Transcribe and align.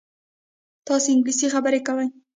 تاسو 0.87 1.07
انګلیسي 1.13 1.47
خبرې 1.53 1.79
کوئ؟ 1.87 2.07